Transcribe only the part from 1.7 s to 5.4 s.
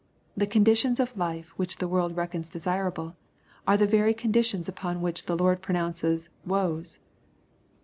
the world reckons desirable, are the very conditions upon which the